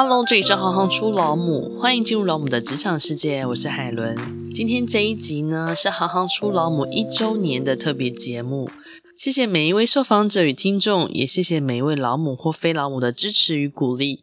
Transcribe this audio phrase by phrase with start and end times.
[0.00, 4.16] Hello，这里是行行出老母，欢迎进入老母的职场世界，我是海伦。
[4.54, 8.70] 今天这一集呢是行行出老母一周年的特别节目，
[9.16, 14.22] 谢谢每一位受访者与听众，也谢谢每一位老母或非老母的支持与鼓励。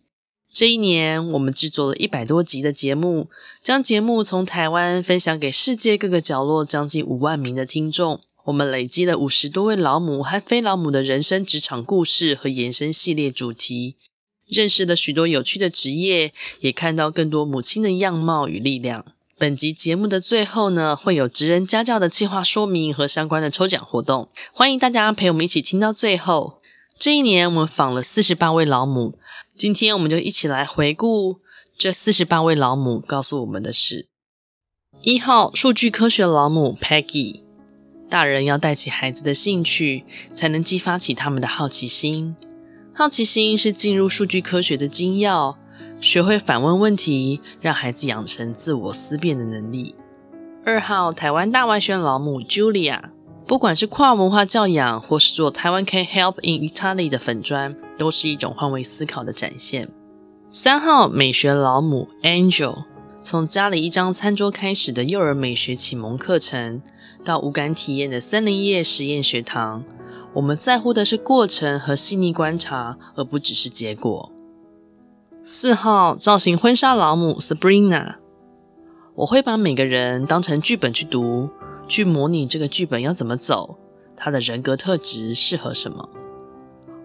[0.50, 3.28] 这一年，我们制作了一百多集的节目，
[3.62, 8.22] 将节目从台湾分享给世界各个角落，将近五万名的听众。
[8.46, 13.98] 我们累积了五十多位老母和非老母的人生职场故事和延伸系列主题，
[14.48, 19.06] 认识了许多有趣的职业，也看到更多母亲的样貌与力量。
[19.38, 26.60] 本集节目的最后呢，会有职人家教的计划说明和相关的抽奖活动，欢迎大家陪我们一起听到最后。
[26.98, 29.20] 这一年，我们访了四十八位老母。
[29.58, 31.40] 今天我们就一起来回顾
[31.78, 34.08] 这四十八位老母告诉我们的事。
[35.02, 37.42] 一号数据科学老母 Peggy，
[38.10, 42.38] 大人要带起孩子的兴趣，才能激发起他们的好奇心。
[42.98, 45.58] 好奇心是进入数据科学的精要，
[46.00, 49.94] 学会反问问题，让孩子养成自我思辨的能力。
[50.64, 53.02] 二号台湾大外宣老母 Julia。
[53.46, 59.90] 不管是跨文化教养，或是做台湾 Can Help in Italy 的粉专，都是一种换位思考的展现。
[60.50, 62.86] 三号美学老母 Angel，
[63.22, 66.82] 从家里一张餐桌开始的幼儿美学启蒙课程，
[67.26, 69.84] 到无感体验的森林叶实验学堂，
[70.36, 74.32] 我们在乎的是过程和细腻观察，而不只是结果。
[75.42, 78.16] 四号造型婚纱老母 Sabrina，
[79.16, 81.50] 我会把每个人当成剧本去读。
[81.88, 83.78] 去模拟这个剧本要怎么走，
[84.18, 86.10] 他的人格特质适合什么？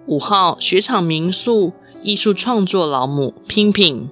[0.06, 4.08] 五号雪场民宿艺术创作老母 Ping Ping，。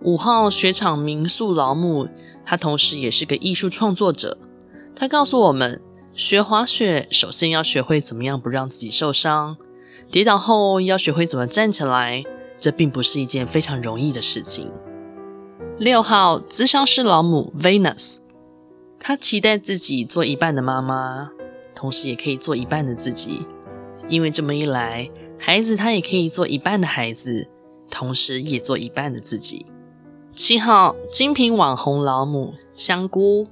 [0.00, 2.08] 五号雪场民宿老母，
[2.46, 4.38] 他同时也是个艺术创作者。
[4.96, 5.82] 他告诉我们，
[6.14, 9.56] 学滑雪首先要学会怎么样不让自己受伤，
[10.12, 12.22] 跌倒后要学会怎么站起来，
[12.56, 14.70] 这并不是一件非常容易的事情。
[15.76, 18.20] 六号咨商师老母 Venus。
[19.00, 21.32] 她期待自己做一半的妈妈，
[21.74, 23.44] 同时也可以做一半的自己，
[24.08, 27.48] 因为这么一来，孩子他也可以做一半的孩子，
[27.90, 29.66] 同时也做一半的自己。
[30.32, 33.48] 七号精品网红老母香菇，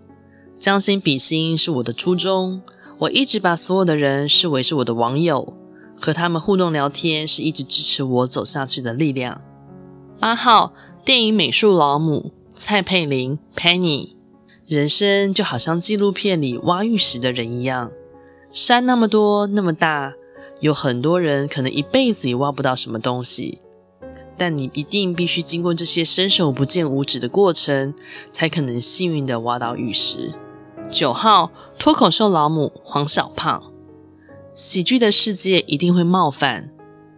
[0.62, 2.62] 将心比心是我的初衷，
[2.98, 5.54] 我一直把所有的人视为是我的网友，
[6.00, 9.42] 和他们互动聊天是一直支持我走下去的力量。
[10.20, 10.72] 八号
[11.04, 14.10] 电影美术老母蔡佩玲 Penny。
[14.68, 17.90] 人生就好像纪录片里挖玉石的人一样，
[18.52, 20.14] 山那么多那么大，
[20.60, 23.58] 有很多人可能一辈子也挖不到什么东西，
[24.38, 27.92] 但你一定必须经过这些伸手不见五指的过程，
[28.30, 30.32] 才可能幸运地挖到玉石。
[30.92, 33.62] 九号脱口秀老母黄小胖，
[34.52, 36.68] 喜剧的世界一定会冒犯，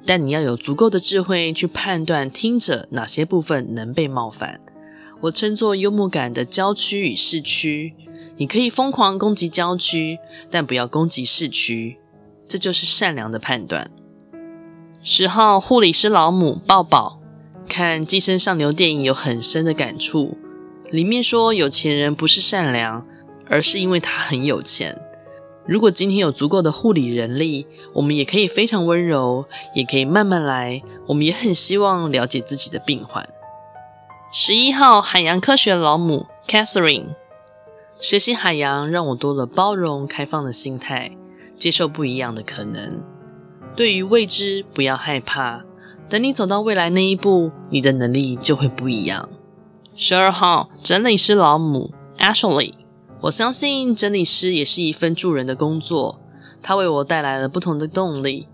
[0.06, 4.60] 但你要有足够的智慧去判断听者哪些部分能被冒犯。
[5.22, 7.96] 我称作幽默感的郊区与市区，
[8.36, 11.98] 你可以疯狂攻击郊区，但不要攻击市区，
[12.46, 13.90] 这就是善良的判断。
[15.02, 17.18] 十号护理师老母抱抱，
[17.68, 20.38] 看《寄生上流》电影有很深的感触，
[20.92, 23.04] 里面说有钱人不是善良，
[23.48, 25.00] 而是因为他很有钱。
[25.66, 30.82] 如果今天有足够的护理人力，我们也可以非常温柔，也可以慢慢来。
[31.06, 33.26] 我们也很希望了解自己的病患。
[34.30, 37.14] 十一号海洋科学老母 Catherine，
[37.98, 41.16] 学习海洋让我多了包容、开放的心态，
[41.56, 43.00] 接受不一样的可能。
[43.74, 45.64] 对于未知，不要害怕。
[46.08, 49.28] 等你走到未来那一步，你的能力就会不一样。
[49.96, 52.74] 十二号整理师老母 Ashley，
[53.22, 56.20] 我相信整理师也是一份助人的工作，
[56.62, 58.48] 它为我带来了不同的动力。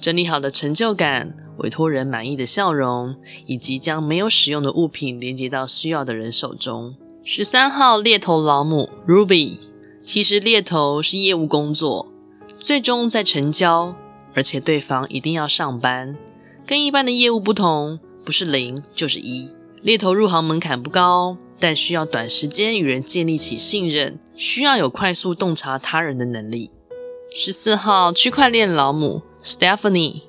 [0.00, 1.36] 整理好的成就感。
[1.58, 3.14] 委托人满意的笑容，
[3.46, 6.96] 以及将没有使用的物品连接到需要的人手中。
[7.22, 9.58] 十三号猎头老母 Ruby，
[10.04, 12.08] 其实猎头是业务工作，
[12.58, 13.94] 最终在成交，
[14.34, 16.16] 而且对方一定要上班。
[16.66, 19.48] 跟一般的业务不同，不是零就是一。
[19.80, 26.70] 猎头入行门槛不高，但需要短时间与人建立起信任，需要有快速洞察他人的能力。
[27.32, 30.24] 十四号区块链老母 Stephanie。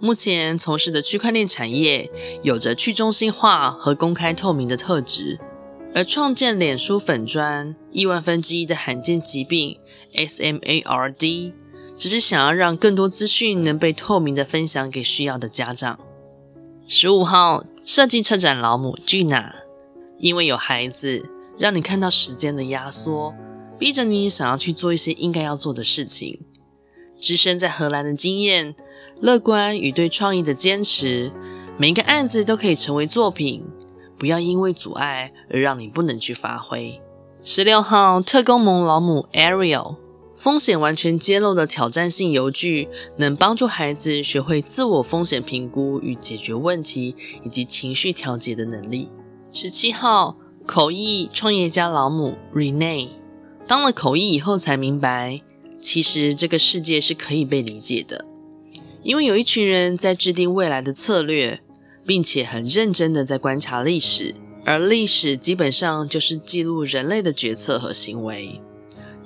[0.00, 2.10] 目前从事的区块链产业
[2.42, 5.38] 有着去中心化和公开透明的特质，
[5.94, 9.78] 而创建脸书粉砖亿万分之一的罕见疾病
[10.16, 11.52] SMARD，
[11.96, 16.00] 只是想要让更多资讯能被透明的分享给需要的家长。
[16.88, 19.52] 十五号设计车展老母 Gina，
[20.24, 21.28] 因为有孩子，
[21.58, 23.34] 让你看到时间的压缩，
[23.78, 26.40] 逼着你想要去做一些应该要做的事情。
[27.20, 28.74] 置身在荷兰的经验。
[29.20, 31.30] 乐观与对创意的坚持，
[31.78, 33.62] 每一个案子都可以成为作品，
[34.18, 37.00] 不要因为阻碍而让你不能去发挥。
[37.42, 39.96] 十六号特工盟老母 Ariel，
[40.34, 42.88] 风险完全揭露的挑战性游具，
[43.18, 49.10] 能帮助孩子学会自我风险评估与解决问题，以及情绪调节的能力。
[49.56, 50.36] 十七号
[50.66, 53.10] 口译创业家老母 Rene，
[53.68, 55.42] 当了口译以后才明白，
[55.80, 58.24] 其实这个世界是可以被理解的。
[59.04, 61.60] 因为有一群人在制定未来的策略，
[62.04, 64.34] 并且很认真的在观察历史，
[64.64, 68.60] 而历史基本上就是记录人类的决策和行为。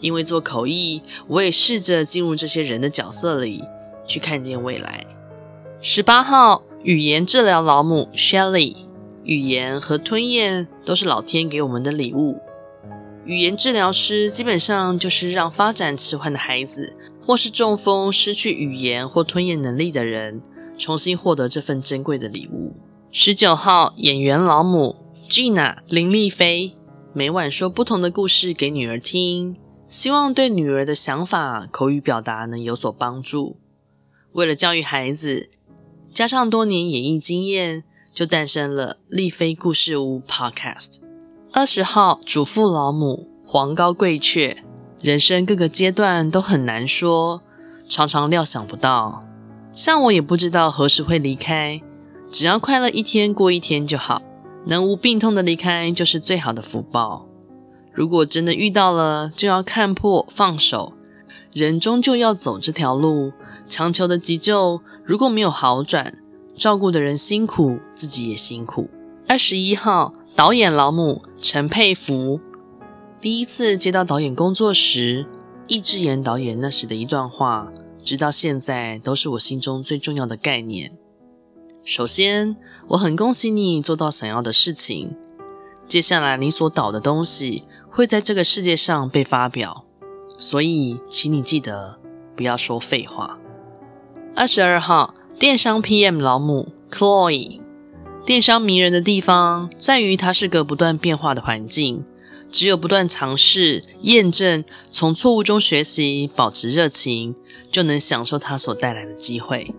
[0.03, 3.65] 因为做口译，我也试着进入这些人的角色里，
[4.07, 5.07] 去看见未来。
[5.81, 8.77] 十八号语言治疗老母 Shelley
[9.29, 12.41] 语言和吞咽都是老天给我们的礼物。
[13.27, 16.95] 语言治疗师基本上就是让发展迟缓的孩子。
[17.21, 20.41] 或是中风、失去语言或吞咽能力的人，
[20.79, 22.75] 重新获得这份珍贵的礼物。
[23.11, 24.97] 十九号演员老母
[25.29, 26.75] Gina 林丽菲，
[27.13, 33.59] 每晚说不同的故事给女儿听，希望对女儿的想法、口语表达能有所帮助。
[34.33, 35.51] 为了教育孩子，
[36.11, 37.85] 加上多年演艺经验，
[38.19, 40.97] 就诞生了丽妃故事屋 Podcast。
[41.53, 44.65] 二十号主妇老母黄高贵雀。
[45.01, 47.41] 人生各个阶段都很难说，
[47.87, 49.25] 常常料想不到。
[49.71, 51.81] 像我也不知道何时会离开，
[52.29, 54.21] 只要快乐一天过一天就好，
[54.67, 57.25] 能无病痛的离开就是最好的福报。
[57.95, 60.95] 如果真的遇到了，就要看破放手。
[61.53, 63.33] 人终究要走这条路，
[63.69, 66.19] 强求的急救如果没有好转，
[66.59, 68.91] 照顾的人辛苦，自己也辛苦。
[69.29, 72.41] 二十一号导演老母陈佩芙。
[73.21, 75.27] 第一次接到导演工作时，
[75.69, 77.69] 易智言导演那时的一段话，
[78.03, 80.93] 直到现在都是我心中最重要的概念。
[81.85, 82.57] 首先，
[82.89, 85.17] 我很恭喜你做到想要的事情。
[85.87, 89.85] 接下来，你所导的东西会在这个世界上被发表，
[90.37, 91.99] 所以，请你记得
[92.37, 93.39] 不要说废话。
[94.35, 97.61] 二十二号电商 PM 老母 Chloe，
[98.27, 102.05] 电商迷人的地方在于它是个不断变化的环境。
[102.51, 107.37] 只有不断尝试、验证，从错误中学习，保持热情，
[107.71, 109.73] 就能享受它所带来的机会。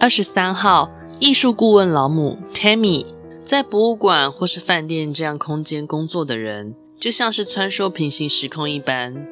[0.00, 3.06] 二十三号艺术顾问老母 Tammy，
[3.44, 9.24] 在博物馆或是饭店这样空间工作的人，就像是穿梭平行时空一般。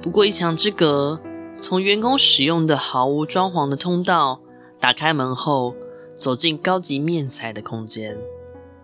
[0.00, 1.20] 不过一墙之隔，
[1.60, 4.40] 从员工使用的毫无装潢的通道，
[4.82, 5.76] 打开门后，
[6.18, 8.18] 走进高级面材的空间，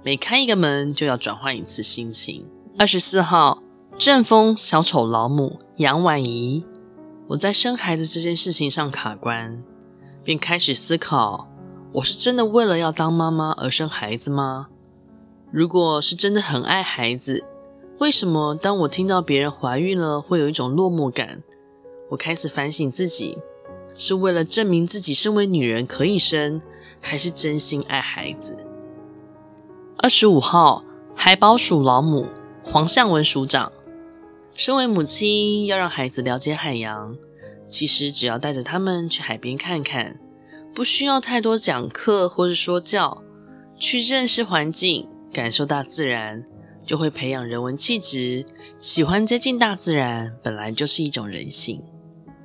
[0.04, 2.46] 每开一个门就要转换一次心情。
[2.78, 3.60] 二十四号，
[3.96, 6.64] 正风小丑老母杨婉仪，
[7.30, 9.60] 我在生孩子这件事情上卡关，
[10.22, 11.48] 便开始思考：
[11.94, 14.68] 我是真的为了要当妈妈而生孩子吗？
[15.50, 17.44] 如果是真的很爱孩子，
[17.98, 21.42] 为什么当我听到别人怀孕了，会有一种落寞感？
[22.10, 23.36] 我开始反省自己，
[23.98, 26.62] 是为了证明自己身为女人可以生，
[27.00, 28.56] 还是真心爱孩子？
[29.98, 30.82] 二十五号，
[31.14, 32.26] 海保署老母。
[32.70, 33.72] 黄向文署长，
[34.52, 37.16] 身为母亲，要让孩子了解海洋。
[37.66, 40.20] 其实只要带着他们去海边看看，
[40.74, 43.22] 不需要太多讲课或是说教，
[43.78, 46.44] 去认识环境，感受大自然，
[46.84, 48.44] 就会培养人文气质。
[48.78, 51.82] 喜欢接近大自然，本来就是一种人性。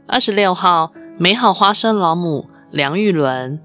[0.08, 3.62] 二十六号，美好花生老母梁玉伦，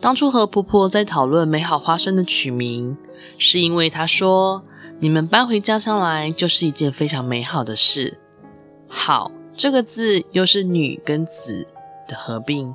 [0.00, 2.96] 当初和婆婆在讨论美好花生的取名，
[3.38, 4.64] 是因为她说。
[5.00, 8.18] 你们搬回家乡来，就是一件非常美好的事。
[8.88, 11.66] 好，这个字又是女跟子
[12.08, 12.74] 的合并。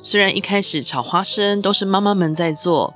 [0.00, 2.94] 虽然一开始炒花生都是妈妈们在做，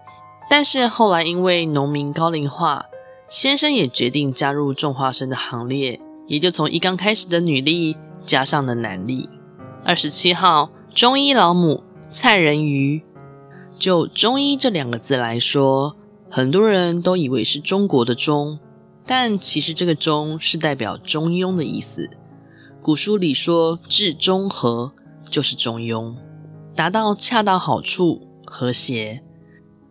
[0.51, 2.85] 但是后来因为农民高龄化，
[3.29, 9.29] 先生也决定加入种花生的行列，也就从一刚开始的女力加上了男力。
[9.89, 13.01] 二十七号，中医老母蔡仁瑜，
[13.79, 15.97] 就中医这两个字来说。
[16.29, 18.59] 很多人都以为是中国的“中”，
[19.07, 22.11] 但其实这个“中”是代表中庸的意思。
[22.83, 24.93] 古书里说“治中和”
[25.31, 26.15] 就是中庸，
[26.77, 29.23] 达到恰到好处、和谐。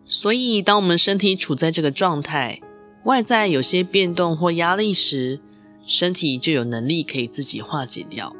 [0.06, 2.60] 所以，当我们身体处在这个状态，
[3.04, 5.40] 外在有些变动或压力时，
[5.84, 8.32] 身体就有能力可以自己化解掉。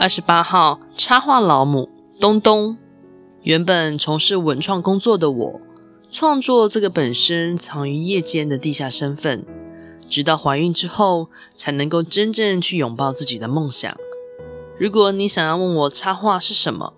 [0.00, 2.78] 二十八号插画老母东东，
[3.42, 5.60] 原本从事文创工作的我。
[6.10, 9.44] 创作这个本身藏于夜间的地下身份，
[10.08, 13.94] 直到怀孕之后才能够真正去拥抱自己的梦想。
[14.78, 16.94] 如果你想要问我插画是什么，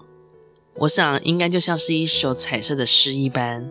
[0.77, 3.69] 我想应该就像是一首彩色的诗一般。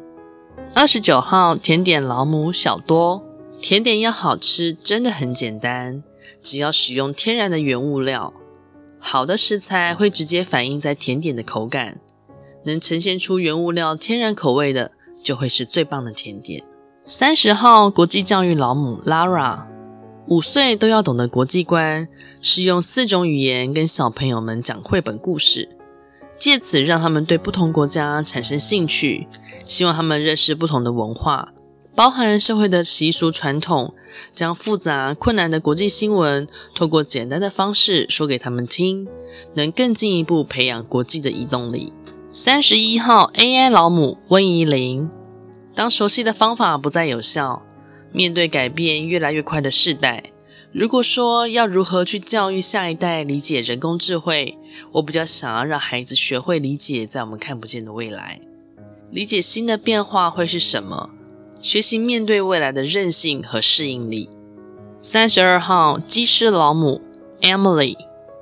[0.75, 3.23] 二十九号甜点老母小多，
[3.61, 6.03] 甜点要好吃真的很简单，
[6.41, 8.33] 只要使用天然的原物料，
[9.03, 11.99] 好的食材会直接反映在甜点的口感，
[12.65, 14.91] 能呈现出原物料天然口味的，
[15.23, 16.63] 就会是最棒的甜点。
[17.03, 19.65] 三十号国际教育老母 Lara，
[20.27, 22.07] 五岁都要懂得国际观，
[22.39, 25.67] 是用四种语言跟小朋友们讲绘本故事，
[26.37, 29.27] 借此让他们对不同国家产生兴趣，
[29.65, 31.51] 希望他们认识不同的文化，
[31.93, 33.93] 包含社会的习俗传统，
[34.33, 39.07] 将复杂困难的国际新闻透过简单的方式说给他们听，
[39.55, 41.91] 能更进一步培养国际的移动力。
[42.31, 45.09] 三十一号 AI 老母温怡玲。
[45.75, 47.61] 当熟悉的方法不再有效，
[48.11, 50.31] 面对改变越来越快的世代，
[50.71, 54.57] 如果说要如何去教育下一代理解人工智慧，
[54.93, 58.41] 我比较想要让孩子学会理解在我们看不见的未来，
[59.11, 61.09] 理解新的变化会是什么，
[61.61, 64.27] 学习面对未来的韧性和适应力。
[64.99, 66.99] 三十二号机师老母
[67.39, 67.95] Emily，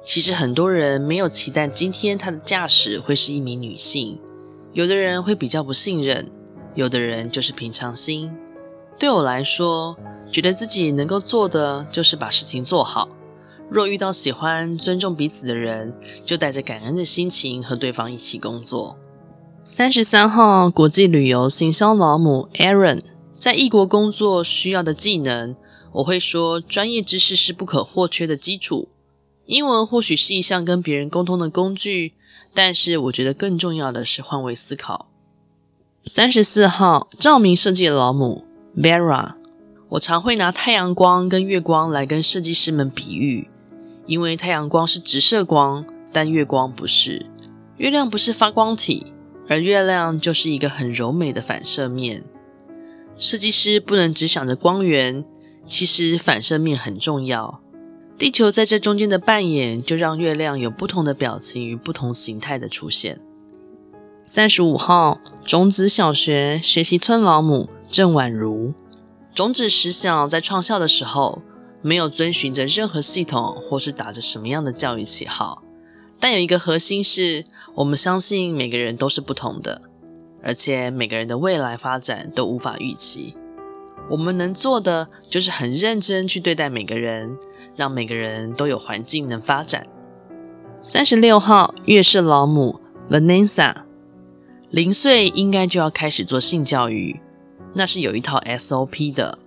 [0.06, 4.18] 其实很多人没有期待今天她的驾驶会是一名女性，
[4.72, 6.32] 有的人会比较不信任。
[6.76, 8.32] 有的人就是平常心，
[8.98, 9.98] 对我来说，
[10.32, 13.10] 觉得自己能够做的就是把事情做好。
[13.70, 18.98] 若遇到喜欢、尊重彼此的人，就带着感恩的心情和对方一起工作。
[19.64, 23.02] 三十三号国际旅游行销老母 Aaron，
[23.36, 25.56] 在异国工作需要的技能，
[25.92, 28.88] 我会说专业知识是不可或缺的基础。
[29.46, 32.14] 英文或许是一项跟别人沟通的工具，
[32.54, 35.10] 但是我觉得更重要的是换位思考。
[36.04, 38.46] 三十四号照明设计的老母
[38.78, 39.34] Vera，
[39.90, 43.50] 我常会拿太阳光跟月光来跟设计师们比喻，
[44.08, 47.26] 因为太阳光是直射光，但月光不是。
[47.78, 49.08] 月亮不是发光体，
[49.50, 52.24] 而月亮就是一个很柔美的反射面。
[53.18, 55.26] 设计师不能只想着光源，
[55.66, 57.60] 其实反射面很重要。
[58.18, 63.20] 地球在这中间的扮演，就让月亮有不同的表情与不同形态的出现。
[64.22, 68.74] 三十五号种子小学学习村老母郑婉如，
[69.34, 71.42] 种子实小在创校的时候，
[71.82, 75.64] 没有遵循着任何系统，或是打着什么样的教育旗号，
[76.20, 77.46] 但有一个核心是，
[77.80, 79.82] 我们相信每个人都是不同的，
[80.44, 83.38] 而且每个人的未来发展都无法预期。
[84.10, 87.38] 我们能做的就是很认真去对待每个人，
[87.78, 89.88] 让每个人都有环境能发展。
[90.84, 93.74] 三十六号月氏老母 Vanessa。
[94.72, 97.22] 零岁应该就要开始做性教育，
[97.74, 99.40] 那是有一套 SOP 的。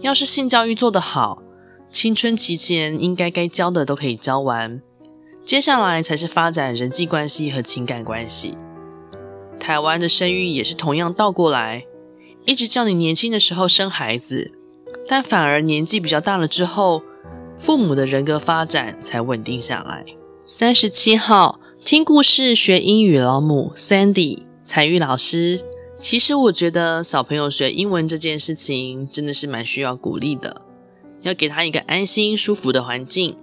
[0.00, 1.42] 要是性教育做得好，
[1.90, 4.80] 青春期前应该该教的都可以教完，
[5.48, 8.54] 接下来才是发展人际关系和情感关系。
[9.58, 11.86] 台湾的生育也是同样倒过来，
[12.44, 14.52] 一直叫你年轻的时候生孩子，
[15.08, 17.02] 但反而年纪比较大了之后，
[17.56, 20.04] 父母的人格发展才稳定下来。
[20.44, 24.42] 三十七号听故事学英语老母 Sandy。
[24.62, 25.64] 彩玉老师，
[25.98, 30.60] 其实我觉得小朋友学英文这件事情真的是蛮需要鼓励的，
[31.22, 33.34] 要给他一个安心舒服的环境，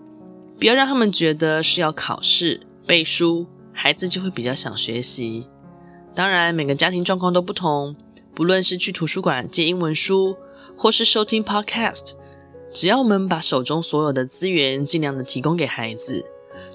[0.59, 5.47] 不要让他们觉得是要考试背书，孩子就会比较想学习。
[6.13, 7.95] 当然，每个家庭状况都不同，
[8.33, 10.37] 不论是去图书馆借英文书，
[10.77, 12.13] 或是收听 Podcast，
[12.73, 16.25] 只要我们把手中所有的资源尽量的提供给孩子，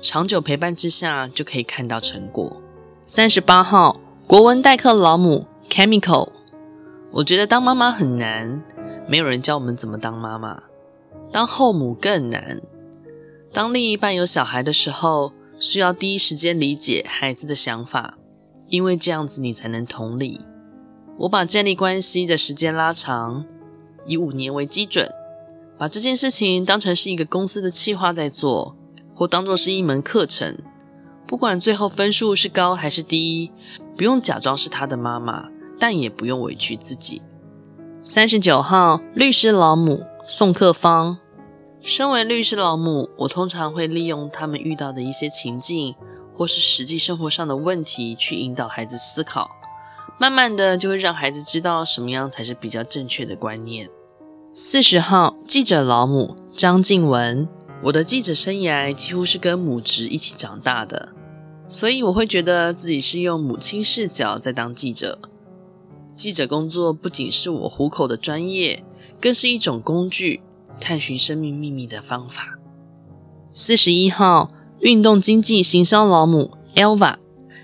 [0.01, 2.61] 长久陪伴之下就可以看到成果。
[3.05, 4.01] 三十八号。
[4.27, 6.29] 国文代课老母 Chemical，
[7.11, 8.63] 我觉得当妈妈很难，
[9.09, 10.63] 没有人教我们怎么当妈妈。
[11.33, 12.61] 当后母更难。
[13.53, 18.17] 当另一半有小孩的时候，需要第一时间理解孩子的想法，
[18.69, 20.41] 因为这样子你才能同理。
[21.19, 23.45] 我把建立关系的时间拉长，
[24.07, 25.13] 以五年为基准，
[25.77, 28.77] 把这件事情当成是一个公司的企划在做，
[29.15, 30.57] 或当作是一门课程。
[31.27, 33.51] 不管最后分数是高还是低，
[33.97, 37.21] 不用假装是他的妈妈，但也不用委屈自己。
[38.03, 41.19] 三十九号律师老母宋克芳，
[41.83, 45.95] 身为律师老母，我通常会利用他们遇到的一些情境，
[46.37, 49.51] 或是实际生活上的问题，去引导孩子思考。
[50.19, 53.89] 慢慢的，就会让孩子知道什么样才是比较正确的观念。
[54.53, 57.49] 四十号记者老母张静文，
[57.85, 61.15] 我的记者生涯几乎是跟母职一起长大的。
[61.67, 65.19] 所以我会觉得自己是用母亲视角在当记者。
[66.15, 68.85] 记者工作不仅是我糊口的专业，
[69.19, 70.43] 更是一种工具，
[70.81, 72.59] 探寻生命秘密的方法。
[73.53, 77.17] 四十一号运动经济行销老母 Elva，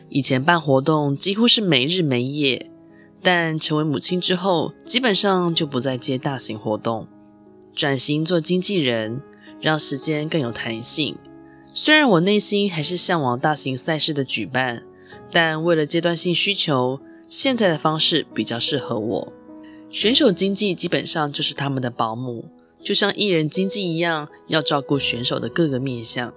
[0.09, 2.71] 以前办活动几乎是没日没夜，
[3.23, 7.09] 但成为母亲之后，基本上就不再接大型活动，
[7.75, 9.23] 转型做经纪人，
[9.61, 11.17] 让时间更有弹性。
[11.73, 14.83] 虽然我内心还是向往大型赛事的举办，
[15.31, 19.33] 但为了阶段性需求，现在的方式比较适合我。
[19.91, 22.47] 选手经济基本上就是他们的保姆，
[22.87, 26.33] 就像艺人经纪一样，要照顾选手的各个面向。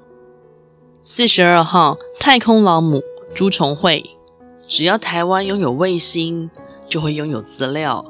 [1.03, 3.03] 四十二号太空老母
[3.35, 4.09] 朱重惠，
[4.67, 6.49] 只要台湾拥有卫星，
[6.87, 8.03] 就会拥有资料，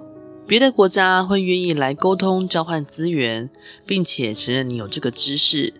[0.47, 3.49] 别的国家会愿意来沟通交换资源，
[3.85, 5.73] 并且承认你有这个知识。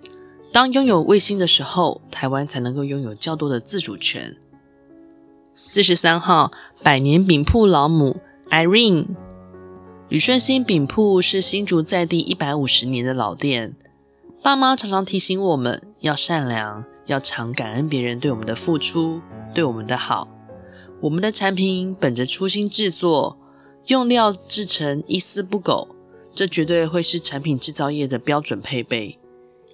[0.51, 4.35] 当拥有卫星的时候，台湾才能够拥有较多的自主权。
[5.53, 6.51] 四十三号
[6.83, 8.17] 百年饼铺老母
[8.49, 9.05] Irene。
[10.09, 13.75] 旅顺兴饼铺是新竹在地一百五十年的老店，
[14.41, 19.21] 爸妈常常提醒我们要善良，要常感恩别人对我们的付出，
[19.53, 20.27] 对我们的好。
[21.01, 23.37] 我们的产品本着初心制作，
[23.85, 25.89] 用料制成一丝不苟，
[26.33, 29.19] 这绝对会是产品制造业的标准配备。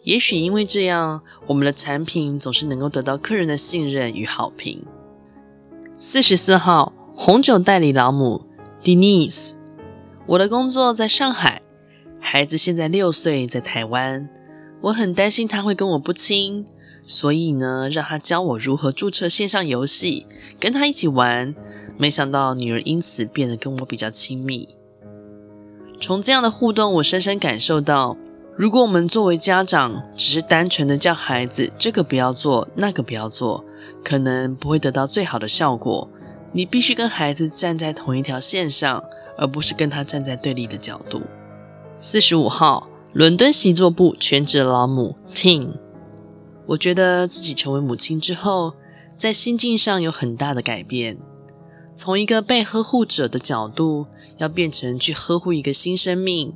[0.03, 4.83] 也许因为这样，我们的产品总是能够得到客人的信任与好评。
[5.97, 8.45] 四十四号红酒代理老母
[8.83, 9.53] Denise。
[10.27, 11.61] 我的工作在上海，
[12.19, 14.27] 孩子现在六岁，在台湾。
[14.81, 16.65] 我很担心他会跟我不亲，
[17.05, 20.25] 所以呢，让他教我如何注册线上游戏，
[20.59, 21.53] 跟他一起玩。
[21.97, 24.67] 没想到女儿因此变得跟我比较亲密。
[26.01, 28.17] 从这样的互动，我深深感受到，
[28.57, 33.63] 如果我们作为家长，只是单纯的叫孩子这个不要做，那个不要做，
[34.03, 36.09] 可能不会得到最好的效果。
[36.51, 39.03] 你必须跟孩子站在同一条线上。
[39.37, 41.21] 而不是跟他站在对立的角度。
[41.97, 45.69] 四十五号，伦敦习作部全职老母 Ting，
[46.65, 48.73] 我觉得自己成为母亲之后，
[49.15, 51.17] 在心境上有很大的改变，
[51.95, 56.53] 从一个被呵护者的角度，要变成去呵护一个新生命。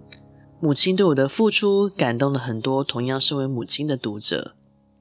[0.62, 4.56] 母亲对我的付出，感动了很多同样身为母亲的读者。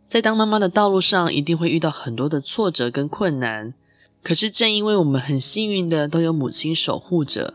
[0.06, 3.74] 在当妈妈的道路上，一定会遇到很多的挫折跟困难，
[4.22, 7.54] 可是正因为我们很幸运的都有母亲守护着。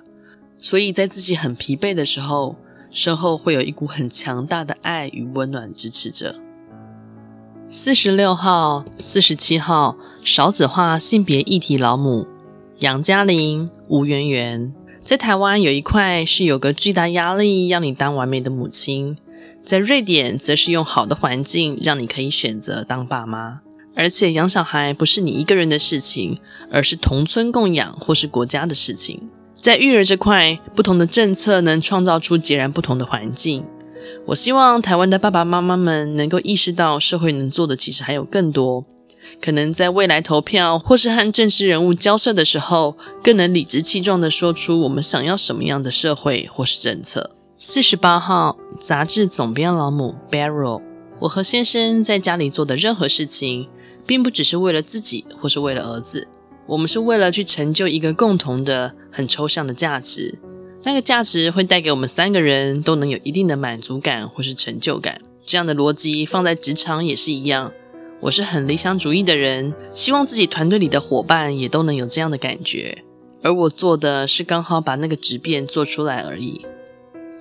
[0.63, 2.55] 所以在自己很疲惫的时候，
[2.89, 6.35] 身后会有一股很强大的爱与温暖支持着。
[7.67, 12.25] 四十六号、四十七号少子化性别议题老母
[12.79, 14.73] 杨嘉玲、吴圆圆，
[15.03, 19.17] 在台湾有一块是有个巨大压力要你当完美的母亲，
[19.65, 23.59] 在瑞典则是用好的环境让你可以选择当爸妈，
[23.97, 26.39] 而且养小孩不是你一个人的事情，
[26.71, 29.29] 而是同村共养或是国家的事情。
[29.63, 33.63] 在育儿这块，不同的政策能创造出截然不同的环境。
[34.25, 38.83] 我希望台湾的爸爸妈妈们能够意识到，社会能做的其实还有更多。
[39.41, 47.31] 可能在未来投票或是和政治人物交涉的时候，更能理直气壮地说出我们想要什么样的社会或是政策。
[47.55, 50.81] 四十八号杂志总编老母 Beryl，
[51.21, 53.69] 我和先生在家里做的任何事情，
[54.05, 56.27] 并不只是为了自己或是为了儿子。
[56.65, 60.39] 我们是为了去成就一个共同的、很抽象的价值，
[60.83, 65.21] 那个价值会带给我们三个人都能有一定的满足感或是成就感。
[65.45, 67.71] 这样的逻辑放在职场也是一样。
[68.21, 73.03] 我是很理想主义的人，希望自己团队里的伙伴也都能有这样的感觉。
[73.43, 76.65] 而我做的是刚好把那个质变做出来而已。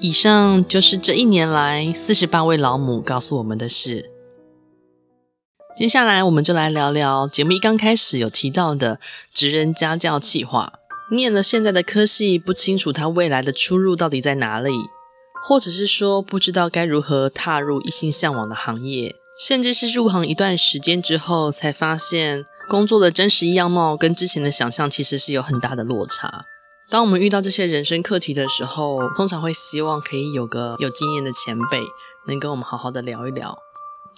[0.00, 4.10] 以上就是这一年来四十八位老母告诉我们的事。
[5.78, 8.98] 接下来，我们就来聊聊节目一刚开始有提到的
[9.32, 10.72] 职人家教企划。
[11.12, 14.70] 念了现在的科系，不清楚他未来的出路到底在哪里，
[15.46, 26.46] 或者是说不知道该如何踏入一心向往的行业，甚至是入行一段时间之后，才发现工作的真实样貌跟之前的想象其实是有很大的落差。
[26.90, 31.80] 当我们遇到这些人生课题的时候，通常会希望可以有个有经验的前辈，
[32.26, 33.56] 能跟我们好好的聊一聊。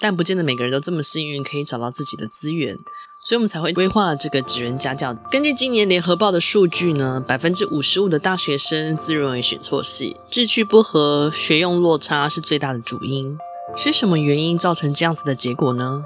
[0.01, 2.77] 但不见得每个人都这么幸运，可以找到自己的资源，
[3.25, 5.15] 所以我们才会规划了这个职人家教。
[5.31, 13.39] 根据今年联合报的数据呢，百分之五十五的大学生自认为选错系，志趣不合，学用落差是最大的主因。
[13.75, 16.05] 是什么原因造成这样子的结果呢？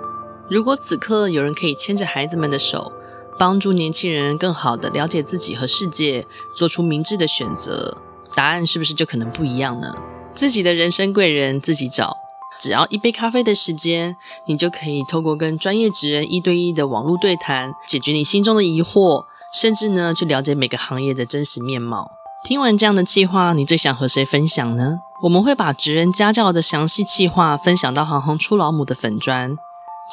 [0.48, 2.92] 如果此刻有人可以牵着孩子们的手，
[3.37, 7.98] 帮助年轻人更好的了解自己和世界，做出明智的选择，
[8.37, 9.92] 答案是不是就可能不一样呢？
[10.37, 12.16] 自己的人生贵人自己找。
[12.61, 14.16] 只要一杯咖啡的时间，
[14.47, 22.11] 你就可以透过跟专业职人一对一的网络对谈，解决你心中的疑惑，甚至呢，去了解每个行业的真实面貌。
[22.44, 24.99] 听完这样的计划，你最想和谁分享呢？
[25.25, 29.57] 我们会把职人家教的详细计划分享到行行出老母的粉专，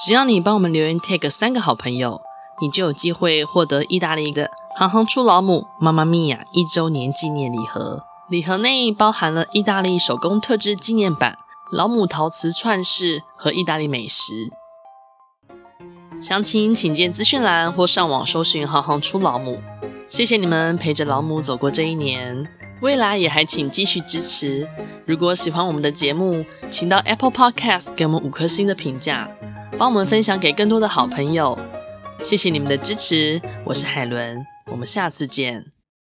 [0.04, 2.20] 只要你帮我们留言 tag 三个好朋友，
[2.62, 8.04] 你就有机会获得意大利的行行出老母妈妈咪呀一周年纪念礼盒。
[8.28, 11.38] 礼盒内包含了意大利手工特制纪念版
[11.72, 14.52] 老母陶瓷串饰和意大利美食。
[16.22, 19.62] 详情请见资讯栏或上网搜寻行行出老母。
[20.08, 22.48] 谢谢你们陪着老母走过这一年，
[22.82, 24.68] 未来也还请继续支持。
[25.06, 29.30] 如果喜欢我们的节目，请到 Apple Podcast 给我们五颗星的评价，
[29.78, 31.58] 帮我们分享给更多的好朋友。
[32.22, 35.75] 谢谢你们的支持，我是海伦，我们下次见。